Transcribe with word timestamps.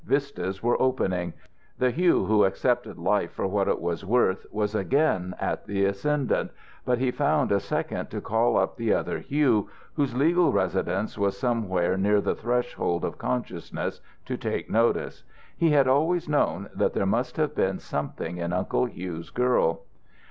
Vistas 0.03 0.63
were 0.63 0.81
opening. 0.81 1.33
The 1.77 1.91
Hugh 1.91 2.25
who 2.25 2.43
accepted 2.43 2.97
life 2.97 3.33
for 3.33 3.45
what 3.45 3.67
it 3.67 3.79
was 3.79 4.03
worth 4.03 4.47
was 4.51 4.73
again 4.73 5.35
in 5.39 5.57
the 5.67 5.85
ascendant, 5.85 6.49
but 6.83 6.97
he 6.97 7.11
found 7.11 7.51
a 7.51 7.59
second 7.59 8.09
to 8.09 8.19
call 8.19 8.57
up 8.57 8.77
the 8.77 8.95
other 8.95 9.19
Hugh, 9.19 9.69
whose 9.93 10.15
legal 10.15 10.51
residence 10.51 11.19
was 11.19 11.37
somewhere 11.37 11.97
near 11.99 12.19
the 12.19 12.33
threshold 12.33 13.05
of 13.05 13.19
consciousness, 13.19 14.01
to 14.25 14.37
take 14.37 14.71
notice. 14.71 15.23
He 15.55 15.69
had 15.69 15.87
always 15.87 16.27
known 16.27 16.69
that 16.73 16.93
there 16.93 17.05
must 17.05 17.37
have 17.37 17.53
been 17.53 17.77
something 17.77 18.37
in 18.37 18.53
Uncle 18.53 18.87
Hugh's 18.87 19.29
girl. 19.29 19.83